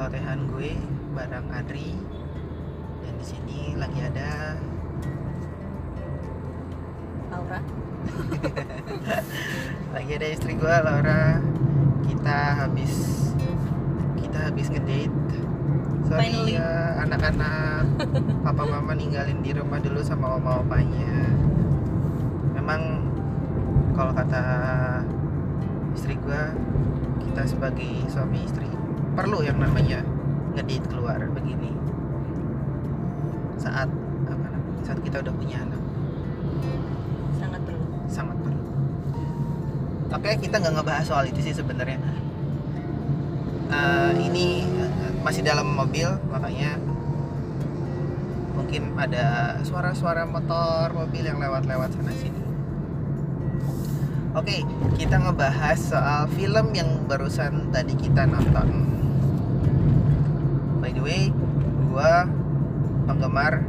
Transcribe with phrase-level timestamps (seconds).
[0.00, 0.80] celotehan gue
[1.12, 1.92] bareng Adri.
[3.04, 4.56] Dan di sini lagi ada
[7.28, 7.60] Laura.
[9.92, 11.44] Lagi ada istri gue Laura.
[12.08, 12.92] Kita habis
[14.24, 15.36] kita habis ngedate.
[16.08, 16.56] Sorry Finally.
[16.56, 17.84] ya anak-anak.
[18.48, 21.28] Papa mama ninggalin di rumah dulu sama oma opanya
[22.56, 23.04] memang
[23.92, 24.44] kalau kata
[25.92, 26.42] istri gue
[27.20, 28.79] kita sebagai suami istri
[29.14, 30.02] perlu yang namanya
[30.54, 31.70] ngedate keluar begini
[33.60, 33.88] saat
[34.26, 35.82] apa namanya saat kita udah punya anak
[37.38, 38.62] sangat perlu sangat perlu.
[40.10, 42.02] Oke, kita nggak ngebahas soal itu sih sebenarnya.
[43.70, 44.66] Eh, ini
[45.22, 46.74] masih dalam mobil, makanya
[48.58, 52.42] mungkin ada suara-suara motor, mobil yang lewat-lewat sana sini.
[54.34, 54.62] Oke,
[54.98, 58.99] kita ngebahas soal film yang barusan tadi kita nonton.
[61.00, 61.32] The way,
[61.88, 62.28] gua
[63.08, 63.64] penggemar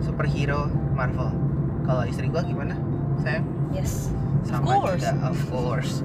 [0.00, 1.28] superhero Marvel.
[1.84, 2.72] Kalau istri gua gimana?
[3.20, 3.44] Sayang?
[3.68, 4.08] yes
[4.48, 4.96] Sama course.
[4.96, 6.00] juga, of course.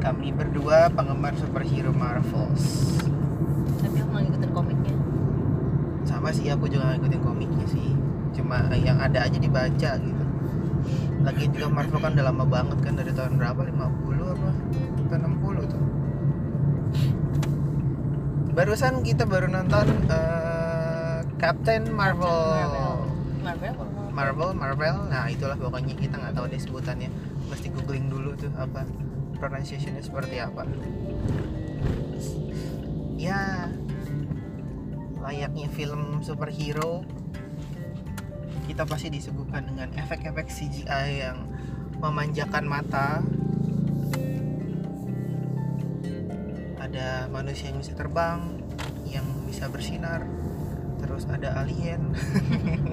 [0.00, 2.96] Kami berdua penggemar superhero Marvels.
[3.84, 4.94] tapi aku nggak ngikutin komiknya
[6.08, 7.92] Sama sih, aku juga ngikutin komiknya sih.
[8.32, 10.24] Cuma yang ada aja dibaca gitu.
[11.20, 13.60] Lagi juga Marvel kan udah lama banget kan dari tahun berapa?
[13.60, 14.08] 50
[18.60, 22.28] Barusan kita baru nonton eh, Captain Marvel.
[22.28, 23.00] Marvel
[23.40, 24.08] Marvel apa Marvel?
[24.12, 27.08] Marvel, Marvel, nah itulah pokoknya kita nggak tahu deh sebutannya,
[27.48, 28.84] mesti googling dulu tuh apa
[29.40, 30.68] pronunciationnya seperti apa.
[33.16, 33.72] Ya,
[35.24, 37.00] layaknya film superhero,
[38.68, 41.48] kita pasti disuguhkan dengan efek-efek CGI yang
[41.96, 43.24] memanjakan mata.
[46.90, 48.58] Ada manusia yang bisa terbang,
[49.06, 50.26] yang bisa bersinar,
[50.98, 52.10] terus ada alien.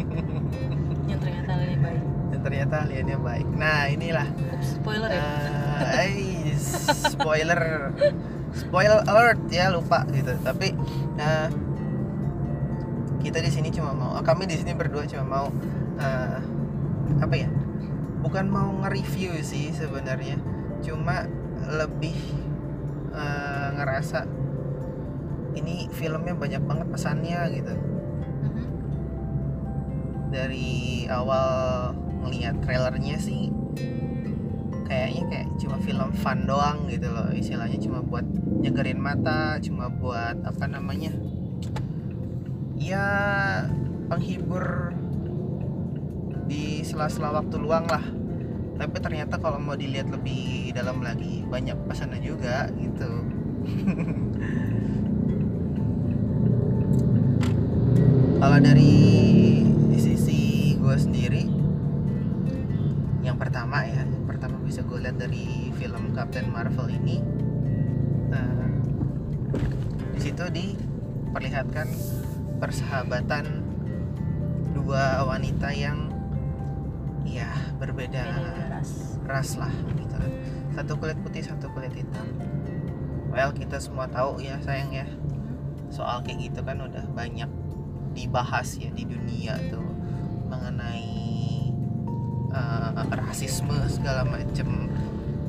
[1.10, 3.48] yang ternyata lebih baik dan ternyata aliennya baik.
[3.58, 5.24] Nah inilah Ups, spoiler ya
[5.98, 6.54] eh, eh,
[6.86, 7.62] spoiler
[8.54, 10.36] spoiler alert ya lupa gitu.
[10.44, 10.78] Tapi
[11.18, 11.50] eh,
[13.24, 15.48] kita di sini cuma mau, kami di sini berdua cuma mau
[15.98, 16.40] eh,
[17.24, 17.50] apa ya?
[18.22, 20.38] Bukan mau nge-review sih sebenarnya,
[20.84, 21.26] cuma
[21.66, 22.18] lebih
[23.18, 24.20] eh, ngerasa
[25.58, 27.74] ini filmnya banyak banget pesannya gitu.
[28.38, 28.66] Mhm.
[30.28, 33.48] dari awal ngelihat trailernya sih
[34.84, 37.32] kayaknya kayak cuma film fun doang gitu loh.
[37.32, 38.28] Istilahnya cuma buat
[38.64, 41.12] nyegerin mata cuma buat apa namanya?
[42.76, 43.08] Ya
[44.08, 44.96] penghibur
[46.48, 48.04] di sela-sela waktu luang lah
[48.78, 53.12] tapi ternyata kalau mau dilihat lebih dalam lagi banyak pesannya juga gitu.
[58.38, 58.94] Kalau dari
[59.98, 61.50] sisi gue sendiri
[63.26, 67.18] yang pertama ya yang pertama bisa gue lihat dari film Captain Marvel ini
[68.30, 68.70] eh,
[70.14, 71.90] di situ diperlihatkan
[72.62, 73.46] persahabatan
[74.78, 76.14] dua wanita yang
[77.26, 77.50] ya
[77.82, 78.22] berbeda.
[78.22, 79.18] Beda ras.
[79.26, 80.32] Ras lah gitu kan.
[80.78, 82.30] Satu kulit putih satu kulit hitam.
[83.34, 85.10] Well kita semua tahu ya sayang ya.
[85.90, 87.50] Soal kayak gitu kan udah banyak
[88.14, 89.86] dibahas ya di dunia tuh
[90.46, 91.10] mengenai
[92.54, 94.94] eh, rasisme segala macem.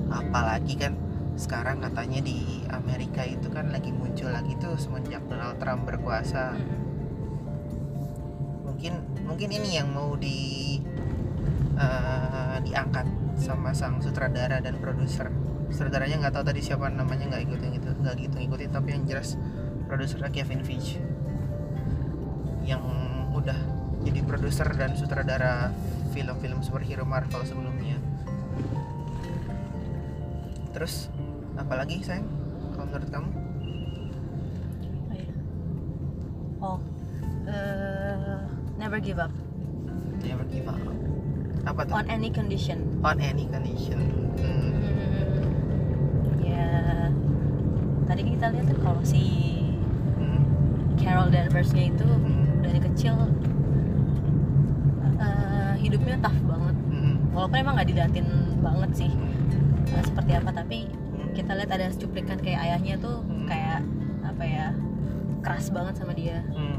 [0.08, 0.96] Apalagi kan
[1.38, 6.56] sekarang katanya di Amerika itu kan lagi muncul lagi tuh semenjak Donald Trump berkuasa.
[6.56, 6.86] Mhm.
[8.78, 8.94] mungkin
[9.26, 10.78] mungkin ini yang mau di
[11.74, 15.30] eh, diangkat sama sang sutradara dan produser.
[15.70, 19.38] Sutradaranya nggak tahu tadi siapa namanya nggak ikutin gitu nggak gitu ngikutin tapi yang jelas
[19.86, 20.98] produsernya Kevin Feige.
[22.66, 22.82] Yang
[23.32, 23.58] udah
[24.02, 25.70] jadi produser dan sutradara
[26.10, 27.96] film-film superhero Marvel sebelumnya.
[30.74, 31.08] Terus
[31.54, 32.26] apalagi sayang
[32.74, 33.30] kalau menurut kamu?
[36.58, 36.82] Oh,
[37.46, 38.38] eh,
[38.82, 39.30] never give up.
[40.18, 40.82] Never give up
[41.68, 44.00] apa tuh on any condition on any condition
[44.38, 44.70] Hmm.
[44.70, 47.10] Hmm, ya
[48.04, 49.22] tadi kita lihat tuh kalau si
[50.14, 50.40] Hmm.
[50.96, 52.62] Carol Danvers-nya itu Hmm.
[52.62, 53.14] dari kecil
[55.18, 57.14] eh, hidupnya tough banget Hmm.
[57.30, 58.28] walaupun emang nggak diliatin
[58.60, 59.10] banget sih
[59.88, 61.34] eh, seperti apa tapi Hmm.
[61.34, 63.44] kita lihat ada cuplikan kayak ayahnya tuh Hmm.
[63.44, 63.82] kayak
[64.22, 64.66] apa ya
[65.42, 66.78] keras banget sama dia Hmm.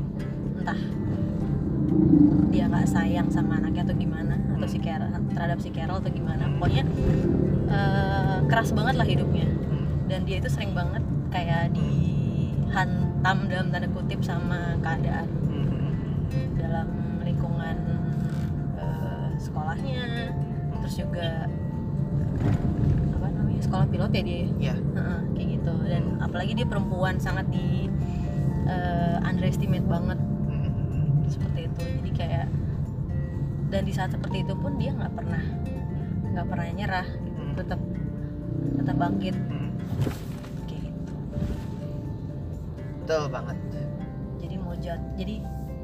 [2.69, 4.38] Nggak sayang sama anaknya atau gimana?
[4.56, 6.45] Atau si Carol terhadap si Carol atau gimana?
[6.62, 6.83] Pokoknya
[7.68, 9.50] eh, keras banget lah hidupnya.
[10.06, 11.01] Dan dia itu sering banget
[11.33, 11.89] kayak di
[12.69, 15.25] dihantam dalam tanda kutip sama keadaan
[16.62, 16.88] dalam
[17.25, 17.77] lingkungan
[18.77, 20.30] eh, sekolahnya.
[20.80, 21.50] Terus juga
[23.18, 24.75] apa namanya sekolah pilot ya dia ya?
[24.77, 25.74] Heeh, kayak gitu.
[25.89, 27.89] Dan apalagi dia perempuan sangat di
[28.69, 30.21] eh, underestimate banget.
[30.21, 31.25] Hmm.
[31.25, 31.83] seperti itu.
[32.01, 32.48] Jadi kayak
[33.69, 35.42] dan di saat seperti itu pun dia nggak pernah
[36.30, 37.39] nggak pernah nyerah gitu.
[37.39, 37.54] Hmm.
[37.56, 37.80] tetap
[38.77, 39.69] tetap bangkit Hmm.
[40.66, 41.13] kayak gitu
[43.01, 43.57] betul banget
[44.38, 45.36] jadi mau jat jadi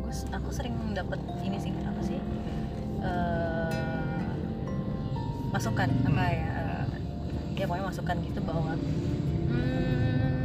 [0.02, 2.20] gue aku sering dapat ini sih apa sih
[3.06, 4.34] Eh,
[5.54, 6.86] masukan apa ya eh,
[7.54, 8.74] ya pokoknya masukan gitu bahwa
[9.46, 10.42] hmm,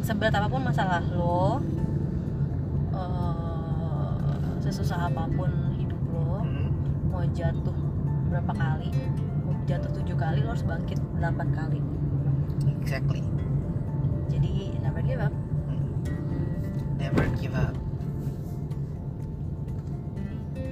[0.00, 1.60] seberat apa pun masalah lo
[2.96, 5.69] eh, sesusah apa pun Hmm.
[7.20, 7.76] Mau jatuh
[8.32, 8.88] berapa kali?
[9.44, 11.80] Mau jatuh tujuh kali lo harus bangkit delapan kali.
[12.80, 13.20] Exactly.
[14.32, 15.34] Jadi never give up.
[16.96, 17.76] Never give up.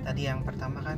[0.08, 0.96] Tadi yang pertama kan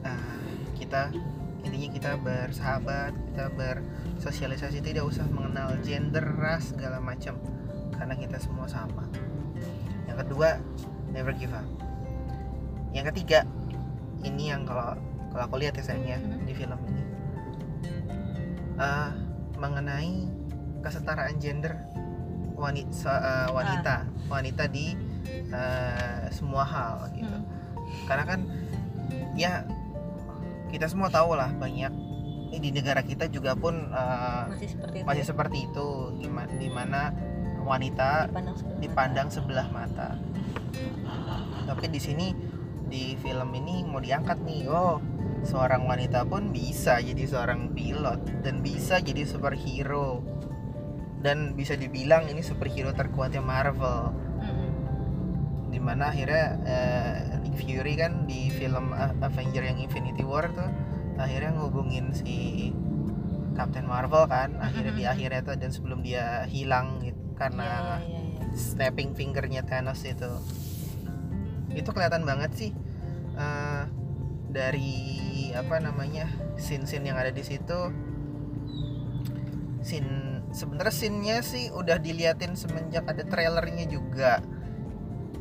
[0.00, 0.48] eh,
[0.80, 1.12] kita
[1.60, 7.36] intinya kita bersahabat kita bersosialisasi tidak usah mengenal gender ras segala macam.
[8.00, 9.04] Karena kita semua sama.
[10.08, 10.56] Yang kedua
[11.12, 11.68] never give up.
[12.96, 13.44] Yang ketiga
[14.22, 14.96] ini yang kalau
[15.30, 16.44] kalau aku lihat ya sayangnya Mhm.
[16.44, 17.02] di film ini
[18.76, 19.10] Eh,
[19.54, 20.24] mengenai
[20.80, 21.76] kesetaraan gender
[22.56, 23.12] wanita
[23.52, 23.94] wanita
[24.26, 24.96] wanita di
[25.50, 28.06] eh, semua hal gitu Hmm.
[28.06, 28.40] karena kan
[29.34, 29.68] ya
[30.66, 31.92] kita semua tahu lah banyak
[32.50, 35.28] di negara kita juga pun eh, masih seperti itu masih ya?
[35.28, 37.12] seperti itu Dima- di mana
[37.60, 38.80] wanita dipandang sebelah mata.
[38.80, 40.08] dipandang sebelah mata
[41.68, 42.26] tapi di sini
[42.90, 44.66] di film ini mau diangkat nih.
[44.66, 44.98] Oh
[45.40, 50.20] seorang wanita pun bisa jadi seorang pilot dan bisa jadi superhero.
[51.20, 54.12] Dan bisa dibilang ini superhero terkuatnya Marvel.
[55.70, 57.16] Di mana akhirnya eh,
[57.46, 60.66] Nick Fury kan di film Avenger yang Infinity War tuh
[61.20, 62.68] akhirnya ngubungin si
[63.54, 64.56] Captain Marvel kan.
[64.58, 68.44] Akhirnya di akhirnya tuh dan sebelum dia hilang gitu karena Iya, iya, iya.
[68.52, 70.28] snapping fingernya Thanos itu
[71.74, 72.70] itu kelihatan banget sih
[73.38, 73.84] eh,
[74.50, 74.98] dari
[75.54, 77.80] apa namanya scene-scene yang ada di situ.
[79.80, 84.42] Scene sebenarnya scene-nya sih udah diliatin semenjak ada trailernya juga.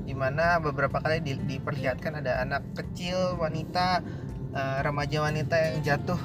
[0.06, 4.02] Di mana beberapa kali di- diperlihatkan ada anak kecil wanita
[4.54, 6.22] eh, remaja wanita yang jatuh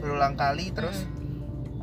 [0.00, 1.04] berulang kali terus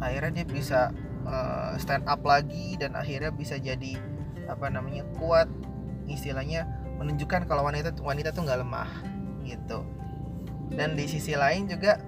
[0.01, 0.81] akhirnya dia bisa
[1.27, 3.99] eh, stand up lagi dan akhirnya bisa jadi
[4.47, 5.51] apa namanya kuat
[6.07, 6.65] istilahnya
[6.97, 8.89] menunjukkan kalau wanita wanita tuh nggak lemah
[9.45, 9.85] gitu.
[10.73, 12.01] Dan di sisi lain juga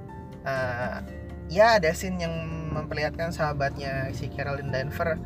[0.44, 0.98] eh,
[1.50, 2.36] ya ada scene yang
[2.70, 5.18] memperlihatkan sahabatnya si Carolyn Denver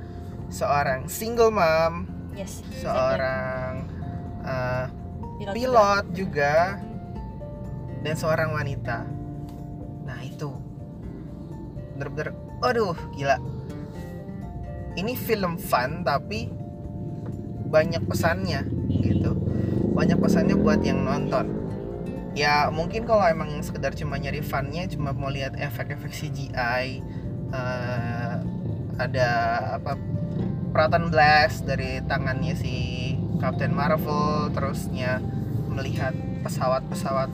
[0.48, 2.08] seorang single mom
[2.38, 2.86] yes exactly.
[2.86, 3.72] seorang
[4.46, 4.86] eh,
[5.42, 5.54] pilot, juga.
[5.56, 6.54] pilot juga
[8.04, 8.98] dan seorang wanita.
[10.04, 10.52] Nah itu.
[11.96, 13.40] Bener-bener aduh gila.
[14.94, 16.54] Ini film fun tapi
[17.74, 18.62] banyak pesannya
[19.94, 21.46] banyak pesannya buat yang nonton.
[22.34, 27.06] Ya mungkin kalau emang sekedar cuma nyari funnya cuma mau lihat efek-efek CGI
[27.54, 28.34] eh,
[28.98, 29.30] ada
[29.78, 29.94] apa
[30.74, 32.76] peratan blast dari tangannya si
[33.38, 35.22] Captain Marvel terusnya
[35.70, 37.30] melihat pesawat-pesawat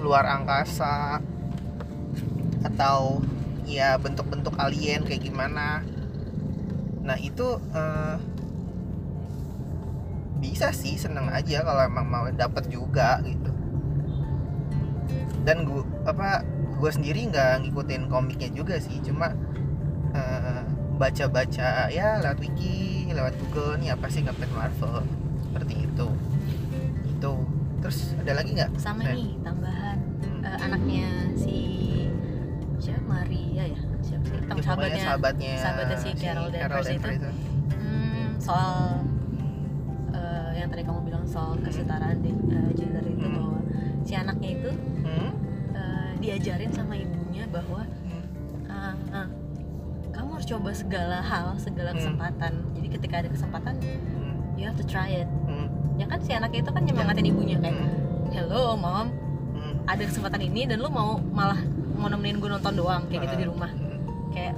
[0.00, 1.20] luar angkasa
[2.64, 3.20] atau
[3.68, 5.84] ya bentuk-bentuk alien kayak gimana.
[7.04, 8.16] Nah itu eh,
[10.40, 13.52] bisa sih seneng aja kalau emang mau dapet juga gitu.
[15.44, 16.44] Dan gua apa
[16.80, 19.36] gue sendiri nggak ngikutin komiknya juga sih cuma
[20.16, 20.64] eh,
[20.96, 25.04] baca-baca ya lewat wiki lewat google nih apa sih Captain Marvel
[25.44, 26.08] seperti itu.
[27.04, 27.32] Itu
[27.80, 28.70] terus ada lagi nggak?
[28.80, 30.44] Sama nih tambahan Hmm.
[30.44, 31.56] eh, anaknya si
[32.80, 33.04] siapa?
[33.08, 33.80] Maria ya?
[34.00, 34.36] Siapa sih?
[34.40, 35.00] Ya, sahabatnya.
[35.04, 37.00] sahabatnya sahabatnya si Carol Danvers itu.
[37.00, 37.38] Danvers
[37.76, 39.04] hmm, soal
[40.60, 43.36] yang tadi kamu bilang soal kesetaraan di, eh, gender itu Hmm.
[43.36, 43.58] bahwa
[44.00, 45.30] si anaknya itu Hmm?
[45.72, 48.24] eh, diajarin sama ibunya bahwa Hmm.
[48.66, 49.28] ah, ah,
[50.10, 51.98] kamu harus coba segala hal segala Hmm.
[51.98, 54.36] kesempatan jadi ketika ada kesempatan Hmm.
[54.54, 55.68] you have to try it Hmm.
[55.96, 58.28] ya kan si anaknya itu kan nyemangatin ibunya kayak Hmm.
[58.30, 59.08] hello mom
[59.52, 59.74] Hmm.
[59.84, 61.58] ada kesempatan ini dan lu mau malah
[61.94, 64.00] mau nemenin gue nonton doang kayak gitu di rumah Hmm.
[64.30, 64.54] kayak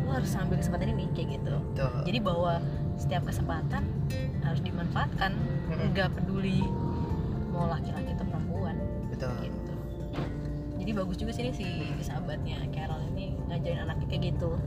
[0.00, 1.92] lu harus ambil kesempatan ini kayak gitu Tuh.
[2.02, 2.58] jadi bahwa
[3.00, 3.88] setiap kesempatan
[4.44, 5.32] harus dimanfaatkan.
[5.72, 5.96] Hmm.
[5.96, 6.66] nggak peduli
[7.48, 8.76] mau laki-laki atau perempuan.
[9.08, 9.32] Betul.
[9.48, 9.72] Gitu.
[10.80, 11.66] Jadi bagus juga sih ini si
[12.04, 14.60] sahabatnya Carol ini ngajarin anaknya kayak gitu.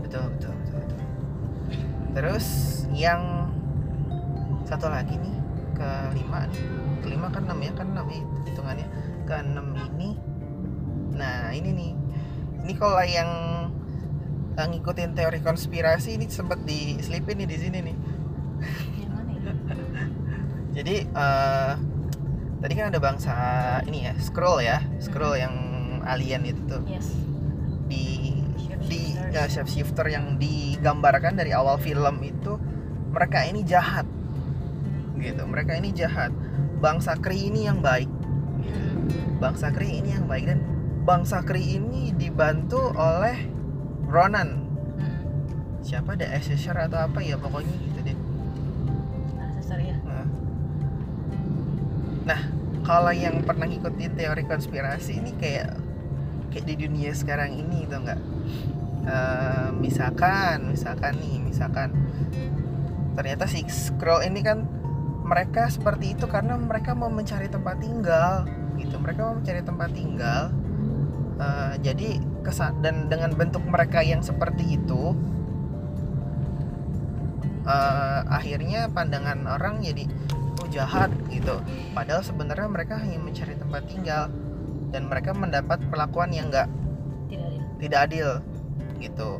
[0.00, 1.00] Betul betul betul, betul.
[2.16, 2.46] terus
[2.96, 3.52] yang
[4.64, 5.36] satu lagi nih
[5.76, 6.64] kelima nih.
[7.04, 8.88] Kelima kan enam ya kan enam ya hitungannya.
[9.28, 10.10] Keenam ini.
[11.16, 11.92] Nah ini nih.
[12.64, 13.30] Ini kalau yang
[14.58, 17.96] eh, ngikutin teori konspirasi ini sempat diselipin nih di sini nih.
[18.98, 19.52] Yang mana ya
[20.82, 21.72] jadi eh,
[22.58, 23.34] tadi kan ada bangsa
[23.86, 25.54] ini ya scroll ya scroll yang
[26.02, 26.82] alien itu tuh.
[26.90, 27.14] Yes.
[27.86, 28.34] Di
[28.78, 32.58] di ya, shapeshifter yang digambarkan dari awal film itu
[33.14, 34.06] mereka ini jahat.
[35.18, 36.34] Gitu mereka ini jahat.
[36.78, 38.10] Bangsa Kree ini yang baik.
[38.58, 38.78] Gitu.
[38.78, 39.38] Mm.
[39.38, 40.60] bangsa Kree ini yang baik dan
[41.06, 43.57] bangsa Kree ini dibantu oleh
[44.08, 44.66] Ronan
[44.98, 45.22] Mm.
[45.84, 48.18] siapa ada Asher atau apa ya pokoknya gitu deh
[49.38, 50.26] Ancestor ya Nah.
[52.26, 52.40] Nah,
[52.82, 55.78] kalau yang pernah ngikutin teori konspirasi ini kayak
[56.50, 58.20] kayak di dunia sekarang ini tau nggak?
[59.08, 61.92] Eh, misalkan, misalkan nih, misalkan
[63.16, 64.68] ternyata si scroll ini kan
[65.24, 68.44] mereka seperti itu karena mereka mau mencari tempat tinggal,
[68.76, 68.96] gitu.
[69.00, 70.52] Mereka mau mencari tempat tinggal.
[71.38, 75.14] Eh, jadi kesan dan dengan bentuk mereka yang seperti itu,
[77.62, 80.10] eh, akhirnya pandangan orang jadi
[80.58, 81.62] oh jahat gitu.
[81.94, 84.26] Padahal sebenarnya mereka hanya mencari tempat tinggal
[84.90, 86.66] dan mereka mendapat perlakuan yang enggak
[87.78, 88.42] tidak adil
[88.98, 89.38] gitu.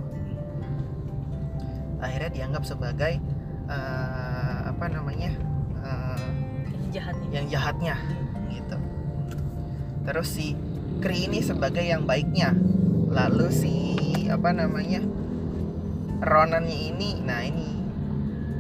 [1.98, 3.18] Akhirnya dianggap sebagai
[3.66, 5.34] eh, apa namanya
[5.82, 6.30] eh,
[6.78, 7.26] yang jahatnya.
[7.34, 7.94] yang jahatnya
[8.54, 8.78] gitu.
[10.06, 10.54] Terus si
[10.98, 12.54] Kree ini sebagai yang baiknya.
[13.08, 13.74] Lalu si
[14.28, 15.00] apa namanya
[16.18, 17.78] Ronannya ini nah ini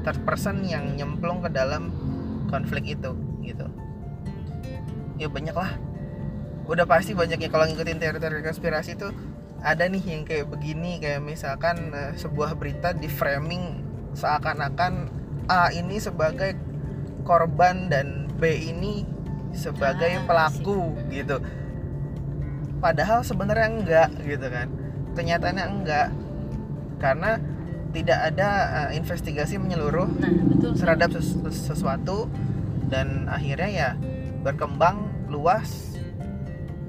[0.06, 1.90] third person yang nyemplung ke dalam
[2.48, 3.66] konflik itu gitu.
[5.18, 5.74] Ya banyak lah
[6.68, 9.08] udah pasti banyak ya kalau ngikutin teori-teori konspirasi itu
[9.64, 15.08] ada nih yang kayak begini kayak misalkan eh, sebuah berita di framing seakan-akan
[15.48, 16.54] A ini sebagai
[17.24, 19.08] korban dan B ini
[19.56, 21.40] sebagai Ah, pelaku gitu
[22.78, 24.68] padahal sebenarnya enggak gitu kan.
[25.14, 26.08] Kenyataannya enggak.
[26.98, 27.38] Karena
[27.94, 30.76] tidak ada eh, investigasi menyeluruh nah betul.
[30.76, 31.38] terhadap ses-
[31.72, 32.28] sesuatu
[32.88, 33.90] dan akhirnya ya
[34.44, 35.96] berkembang luas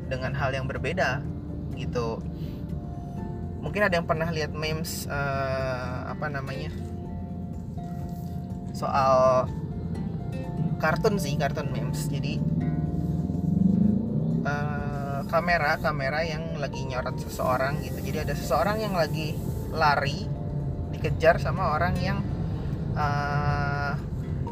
[0.09, 1.23] dengan hal yang berbeda
[1.77, 2.19] gitu.
[3.59, 6.71] Mungkin ada yang pernah lihat memes eh, apa namanya
[8.75, 9.47] soal
[10.79, 12.07] kartun sih kartun memes.
[12.07, 12.39] Jadi
[15.29, 18.01] kamera kamera yang lagi nyorot seseorang gitu.
[18.01, 19.37] Jadi ada seseorang yang lagi
[19.69, 20.25] lari
[20.91, 22.19] dikejar sama orang yang
[22.97, 23.93] eh,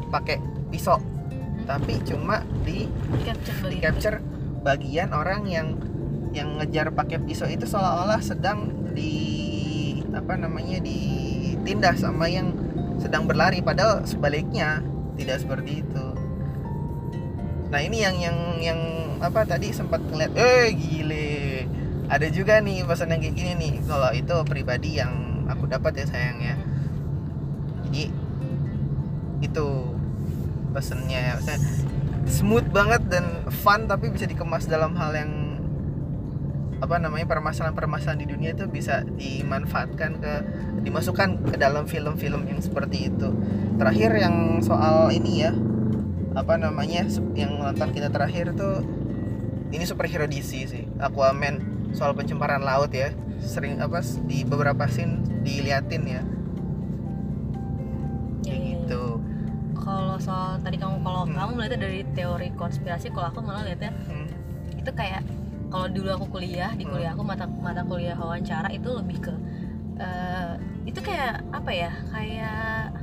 [0.08, 0.38] pakai
[0.70, 1.02] pisau.
[1.68, 2.88] Tapi cuma di
[3.26, 4.16] capture di capture
[4.64, 5.76] bagian orang yang
[6.32, 9.36] yang ngejar pakai pisau itu seolah-olah sedang di
[10.14, 12.54] apa namanya ditindas sama yang
[13.02, 13.60] sedang berlari.
[13.60, 14.80] Padahal sebaliknya
[15.18, 16.06] tidak seperti itu.
[17.68, 18.80] Nah ini yang yang yang
[19.18, 21.66] apa tadi sempat ngeliat eh gile.
[22.08, 23.72] Ada juga nih pesan yang kayak gini nih.
[23.84, 26.56] Kalau itu pribadi yang aku dapat ya sayang ya.
[27.88, 28.02] Jadi
[29.44, 29.68] itu
[30.72, 31.58] pesennya saya
[32.28, 35.32] smooth banget dan fun tapi bisa dikemas dalam hal yang
[36.78, 40.34] apa namanya permasalahan-permasalahan di dunia itu bisa dimanfaatkan ke
[40.86, 43.34] dimasukkan ke dalam film-film yang seperti itu.
[43.80, 45.50] Terakhir yang soal ini ya
[46.38, 47.02] apa namanya
[47.34, 48.86] yang nonton kita terakhir tuh
[49.68, 51.60] ini superhero DC sih Aquaman
[51.90, 56.22] soal pencemaran laut ya sering apa di beberapa scene diliatin ya
[58.40, 58.78] Ya, kayak ya, ya.
[58.78, 59.04] gitu
[59.74, 61.34] kalau soal tadi kamu kalau Hmm.
[61.34, 64.26] kamu melihatnya dari teori konspirasi kalau aku malah lihatnya Hmm.
[64.72, 65.22] itu kayak
[65.68, 66.92] kalau dulu aku kuliah di Hmm.
[66.92, 69.32] kuliah aku mata mata kuliah wawancara itu lebih ke
[69.98, 70.52] eh,
[70.84, 72.94] itu kayak apa ya kayak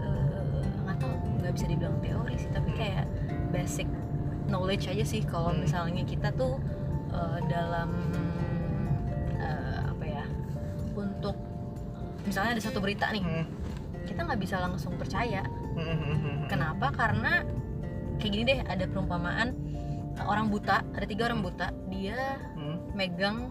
[0.00, 3.04] eh, nggak tahu nggak bisa dibilang teori sih tapi kayak
[3.50, 3.86] basic
[4.54, 5.66] knowledge aja sih kalau Hmm.
[5.66, 6.62] misalnya kita tuh
[7.10, 7.90] eh, dalam
[9.34, 10.24] eh, apa ya
[10.94, 11.34] untuk
[12.22, 13.44] misalnya ada satu berita nih Hmm.
[14.04, 15.42] kita nggak bisa langsung percaya
[15.74, 16.36] Hmm, hmm, hmm, hmm.
[16.46, 16.86] Kenapa?
[16.90, 17.42] Karena
[18.14, 19.58] kayak gini deh ada perumpamaan
[20.14, 22.78] uh, orang buta, ada tiga orang buta, dia Hmm.
[22.94, 23.50] megang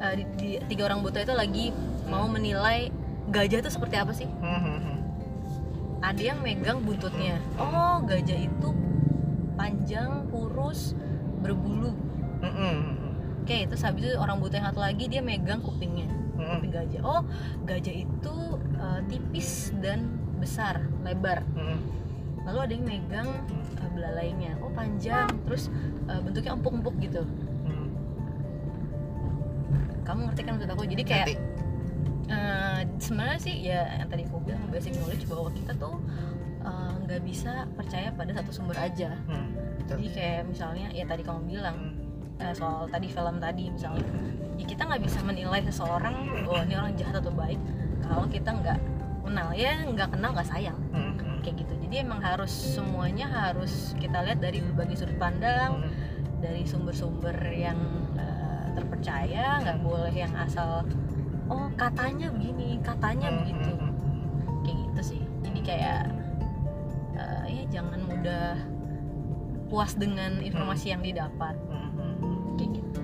[0.00, 1.76] uh, di, di- tiga orang buta itu lagi
[2.08, 2.88] mau menilai
[3.28, 4.24] gajah itu seperti apa sih?
[4.40, 4.98] Hmm, hmm, hmm.
[6.00, 7.36] Ada yang megang buntutnya.
[7.54, 8.68] Oh, gajah itu
[9.52, 10.94] panjang, kurus,
[11.38, 11.92] berbulu.
[12.40, 12.76] Hmm, hmm.
[13.42, 17.02] Oke, itu habis itu orang buta yang satu lagi dia megang kupingnya, Hmm, kuping gajah.
[17.02, 17.22] Oh,
[17.62, 18.34] gajah itu
[18.76, 20.06] uh, tipis dan
[20.36, 21.42] besar, lebar.
[21.54, 21.78] hmm.
[22.42, 23.28] lalu ada yang megang
[23.78, 25.70] uh, belalainya oh panjang terus
[26.10, 27.22] uh, bentuknya empuk-empuk gitu
[27.62, 27.86] Hmm.
[30.02, 31.36] kamu ngerti kan maksud aku jadi kayak Nanti.
[32.26, 36.31] eh, sebenarnya sih ya yang tadi aku bilang basic knowledge bahwa kita tuh eh,
[37.12, 39.12] nggak bisa percaya pada satu sumber aja.
[39.28, 40.00] Hmm, betul.
[40.00, 44.08] jadi kayak misalnya ya tadi kamu bilang Hmm, eh, soal tadi film tadi misalnya.
[44.56, 46.16] Ya kita nggak bisa menilai seseorang
[46.48, 47.60] oh ini orang jahat atau baik
[48.00, 48.78] kalau kita nggak
[49.28, 49.48] kenal.
[49.52, 50.78] Ya nggak kenal nggak sayang.
[50.96, 51.74] Hmm, hmm, kayak gitu.
[51.84, 55.92] Jadi emang harus semuanya harus kita lihat dari berbagai sudut pandang hmm.
[56.40, 57.76] dari sumber-sumber yang
[58.16, 60.80] eh, terpercaya nggak boleh yang asal
[61.52, 63.70] oh katanya begini katanya Hmm, begitu.
[63.76, 64.56] hmm, hmm.
[64.64, 65.22] kayak gitu sih.
[65.44, 66.00] Jadi kayak
[67.46, 68.56] ya jangan mudah
[69.66, 71.56] puas dengan informasi yang didapat.
[71.66, 72.36] Hmm, hmm, hmm.
[72.56, 73.00] kayak gitu.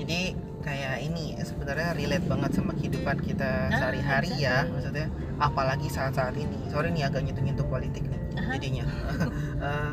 [0.00, 0.20] Jadi
[0.60, 6.56] kayak ini sebenarnya relate banget sama kehidupan kita Ah, sehari-hari ya maksudnya apalagi saat-saat ini.
[6.68, 8.56] Sorry nih agak nyentuh-nyentuh politik nih Aha.
[8.56, 8.84] jadinya.
[9.60, 9.92] Eh,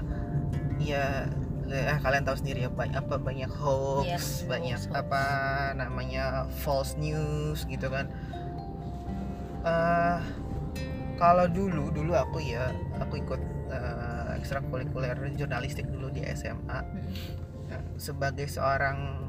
[0.80, 1.28] ya
[1.68, 5.00] eh, kalian tahu sendiri ya banyak apa banyak hoax Yes, banyak hoax, hoax.
[5.04, 5.24] apa
[5.76, 6.24] namanya
[6.64, 8.08] false news gitu kan.
[9.68, 10.20] Eh
[11.20, 16.80] kalau dulu dulu aku ya aku ikut eh, ekstrakurikuler jurnalistik dulu di SMA
[17.68, 19.28] Nah, sebagai seorang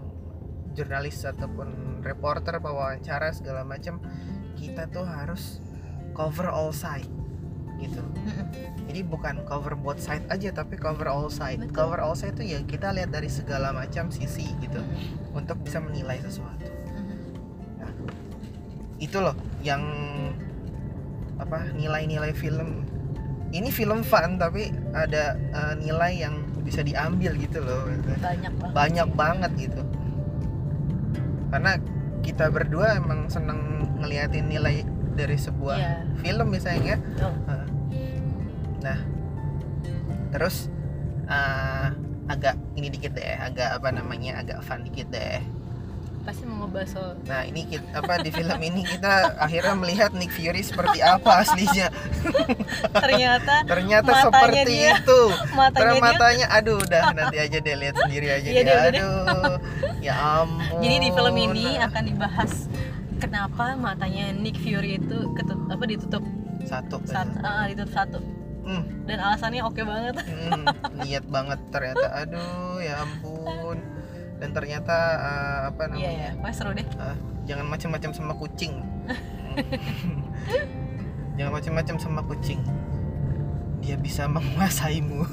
[0.78, 3.98] jurnalis ataupun reporter pewawancara segala macam
[4.54, 5.58] kita tuh harus
[6.14, 7.10] cover all side
[7.78, 8.46] gitu Mm-mm.
[8.90, 11.74] jadi bukan cover both side aja tapi cover all side Betul.
[11.74, 15.38] cover all side tuh ya kita lihat dari segala macam sisi gitu Mm-mm.
[15.38, 17.18] untuk bisa menilai sesuatu Mm-mm.
[18.98, 19.82] itu loh yang
[21.38, 22.82] apa nilai-nilai film
[23.50, 27.88] ini film fun tapi ada eh, nilai yang bisa diambil gitu loh.
[28.20, 28.74] Banyak banget.
[28.74, 29.82] Banyak banget gitu.
[31.48, 31.72] Karena
[32.20, 33.60] kita berdua emang seneng
[33.98, 35.94] ngeliatin nilai dari sebuah Iya.
[36.20, 37.34] film misalnya Oh,
[38.78, 38.98] nah
[40.28, 40.68] terus
[41.26, 41.86] eh,
[42.28, 45.40] agak ini dikit deh agak apa namanya agak fun dikit deh
[46.28, 50.28] pasti mau ngebahas soal nah ini kita, apa di film ini kita akhirnya melihat Nick
[50.36, 51.88] Fury seperti apa aslinya.
[52.92, 55.00] Ternyata ternyata seperti dia.
[55.00, 55.20] itu.
[55.56, 58.60] Matanya Terus dia matanya aduh udah nanti aja deh lihat sendiri aja deh.
[58.60, 58.88] udah deh.
[58.92, 59.54] aduh
[60.04, 60.14] ya
[60.44, 60.80] ampun.
[60.84, 62.52] Jadi di film ini akan dibahas
[63.16, 66.20] kenapa matanya Nick Fury itu ketut apa ditutup?
[66.68, 68.20] Satu satu ah, ditutup satu.
[68.68, 70.20] Hmm, dan alasannya oke banget.
[70.28, 70.68] Hmm,
[71.00, 72.04] niat banget ternyata.
[72.20, 73.97] Aduh ya ampun
[74.38, 76.86] dan ternyata eh, apa iya ya namanya wah seru deh.
[76.86, 77.16] Eh,
[77.50, 78.74] jangan macam-macam sama kucing.
[81.38, 82.58] Jangan macam-macam sama kucing.
[83.78, 85.22] Dia bisa menguasaimu.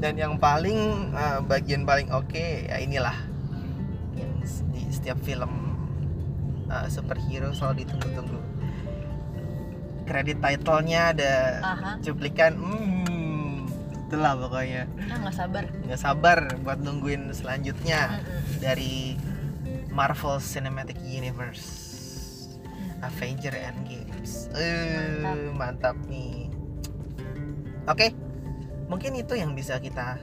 [0.00, 3.16] Dan yang paling eh, bagian paling oke ya inilah.
[4.16, 5.52] Yang di setiap film
[6.72, 8.40] eh, superhero selalu ditunggu-tunggu.
[10.04, 11.32] Kredit title-nya ada
[11.64, 11.90] aha.
[12.04, 13.03] cuplikan hmm
[14.14, 14.86] itulah pokoknya.
[15.10, 15.64] Ah nggak sabar.
[15.82, 18.62] Nggak sabar buat nungguin selanjutnya Mm-mm.
[18.62, 19.18] dari
[19.90, 21.66] Marvel Cinematic Universe.
[23.02, 24.54] Avenger Endgames.
[24.54, 25.18] Eh
[25.50, 25.98] mantap.
[26.06, 26.46] nih.
[27.90, 28.14] Oke
[28.86, 30.20] mungkin itu yang bisa kita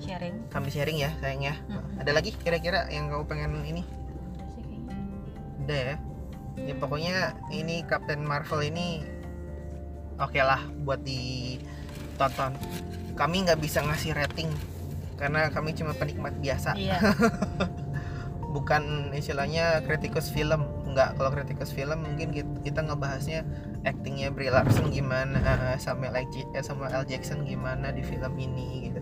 [0.00, 0.48] sharing.
[0.50, 1.54] kami sharing ya sayang ya.
[1.70, 2.02] Mm-mm.
[2.02, 3.86] ada lagi kira-kira yang kamu pengen ini?
[5.64, 5.96] Udah ya?
[6.60, 9.06] Ya pokoknya ini Captain Marvel ini
[10.18, 12.58] oke lah buat ditonton
[13.20, 14.48] kami nggak bisa ngasih rating
[15.20, 16.96] karena kami cuma penikmat biasa iya
[18.56, 23.44] bukan istilahnya kritikus film nggak kalau kritikus film mungkin kita, kita ngebahasnya
[23.84, 26.26] actingnya Brie Larson gimana Samuel L.
[26.32, 27.04] J- eh, Samuel L.
[27.06, 29.00] Jackson gimana di film ini gitu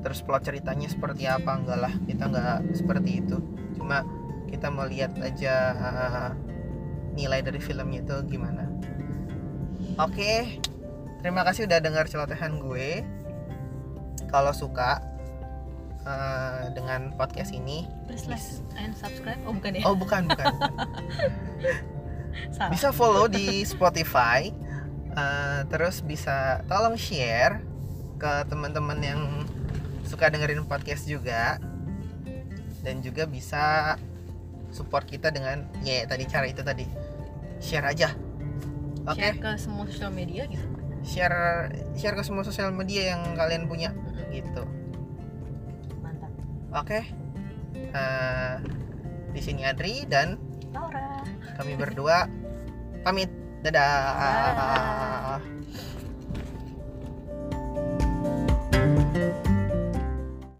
[0.00, 3.36] terus plot ceritanya seperti apa enggak lah kita nggak seperti itu
[3.76, 4.06] cuma
[4.48, 6.30] kita mau lihat aja uh,
[7.12, 8.64] nilai dari filmnya itu gimana
[10.00, 10.69] oke
[11.20, 13.04] terima kasih udah dengar celotehan gue.
[14.30, 15.02] Kalau suka
[16.06, 18.42] uh, dengan podcast ini please like
[18.80, 19.38] and subscribe.
[19.44, 19.82] Oh bukan ya?
[19.84, 20.74] Oh bukan bukan, bukan.
[22.72, 24.54] bisa follow di Spotify,
[25.18, 27.58] eh, terus bisa tolong share
[28.20, 29.20] ke teman-teman yang
[30.06, 31.58] suka dengerin podcast juga,
[32.86, 33.96] dan juga bisa
[34.70, 36.86] support kita dengan ya tadi cara itu tadi.
[37.60, 38.14] Share aja,
[39.04, 39.18] oke?
[39.20, 43.90] share ke semua sosial media gitu Share share ke semua sosial media yang kalian punya.
[44.30, 44.62] Gitu,
[46.04, 46.30] mantap.
[46.76, 47.00] Oke?
[47.74, 48.54] Eh,
[49.30, 50.38] di sini Adri dan
[50.70, 51.22] Laura.
[51.58, 52.26] kami berdua.
[53.02, 53.30] Pamit.
[53.60, 53.92] Dadah.
[54.16, 55.59] Dadah.